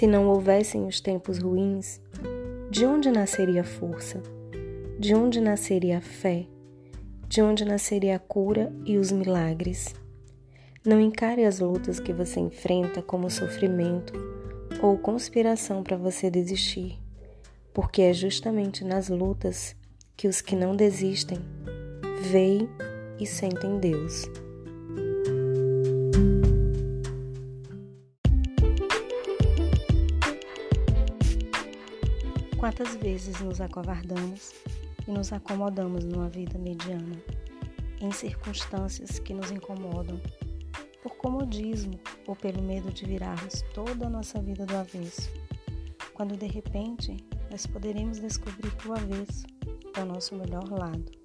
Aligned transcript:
Se 0.00 0.06
não 0.06 0.28
houvessem 0.28 0.86
os 0.86 0.98
tempos 0.98 1.36
ruins, 1.36 2.00
de 2.70 2.86
onde 2.86 3.10
nasceria 3.10 3.60
a 3.60 3.64
força? 3.64 4.22
De 4.98 5.14
onde 5.14 5.42
nasceria 5.42 5.98
a 5.98 6.00
fé? 6.00 6.46
De 7.28 7.42
onde 7.42 7.66
nasceria 7.66 8.16
a 8.16 8.18
cura 8.18 8.72
e 8.86 8.96
os 8.96 9.12
milagres? 9.12 9.94
Não 10.86 10.98
encare 10.98 11.44
as 11.44 11.60
lutas 11.60 12.00
que 12.00 12.14
você 12.14 12.40
enfrenta 12.40 13.02
como 13.02 13.28
sofrimento 13.28 14.14
ou 14.80 14.96
conspiração 14.96 15.82
para 15.82 15.98
você 15.98 16.30
desistir, 16.30 16.98
porque 17.74 18.00
é 18.00 18.14
justamente 18.14 18.82
nas 18.82 19.10
lutas 19.10 19.76
que 20.16 20.26
os 20.26 20.40
que 20.40 20.56
não 20.56 20.74
desistem 20.74 21.40
veem 22.22 22.66
e 23.18 23.26
sentem 23.26 23.78
Deus. 23.78 24.24
Quantas 32.60 32.94
vezes 32.94 33.40
nos 33.40 33.58
acovardamos 33.58 34.52
e 35.08 35.10
nos 35.10 35.32
acomodamos 35.32 36.04
numa 36.04 36.28
vida 36.28 36.58
mediana, 36.58 37.16
em 38.02 38.12
circunstâncias 38.12 39.18
que 39.18 39.32
nos 39.32 39.50
incomodam, 39.50 40.20
por 41.02 41.16
comodismo 41.16 41.98
ou 42.26 42.36
pelo 42.36 42.60
medo 42.60 42.92
de 42.92 43.06
virarmos 43.06 43.62
toda 43.72 44.08
a 44.08 44.10
nossa 44.10 44.42
vida 44.42 44.66
do 44.66 44.76
avesso, 44.76 45.30
quando 46.12 46.36
de 46.36 46.48
repente 46.48 47.16
nós 47.50 47.66
poderemos 47.66 48.20
descobrir 48.20 48.70
que 48.76 48.88
o 48.88 48.92
avesso 48.92 49.46
é 49.96 50.02
o 50.02 50.04
nosso 50.04 50.36
melhor 50.36 50.68
lado. 50.68 51.19